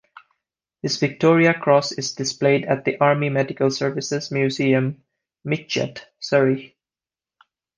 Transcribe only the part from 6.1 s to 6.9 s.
Surrey.